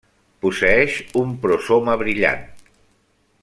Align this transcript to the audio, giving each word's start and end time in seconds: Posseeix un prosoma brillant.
Posseeix 0.45 0.95
un 1.21 1.35
prosoma 1.45 1.95
brillant. 2.03 2.45